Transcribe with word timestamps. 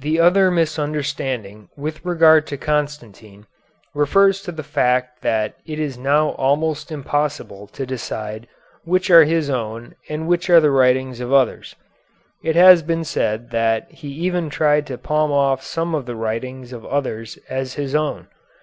The 0.00 0.18
other 0.18 0.50
misunderstanding 0.50 1.68
with 1.76 2.02
regard 2.02 2.46
to 2.46 2.56
Constantine 2.56 3.46
refers 3.94 4.40
to 4.44 4.50
the 4.52 4.62
fact 4.62 5.20
that 5.20 5.56
it 5.66 5.78
is 5.78 5.98
now 5.98 6.30
almost 6.30 6.90
impossible 6.90 7.66
to 7.74 7.84
decide 7.84 8.48
which 8.84 9.10
are 9.10 9.24
his 9.24 9.50
own 9.50 9.94
and 10.08 10.26
which 10.26 10.48
are 10.48 10.60
the 10.60 10.70
writings 10.70 11.20
of 11.20 11.30
others. 11.30 11.76
It 12.42 12.56
has 12.56 12.82
been 12.82 13.04
said 13.04 13.50
that 13.50 13.90
he 13.90 14.08
even 14.08 14.48
tried 14.48 14.86
to 14.86 14.96
palm 14.96 15.30
off 15.30 15.62
some 15.62 15.94
of 15.94 16.06
the 16.06 16.16
writings 16.16 16.72
of 16.72 16.86
others 16.86 17.38
as 17.50 17.74
his 17.74 17.94
own. 17.94 18.28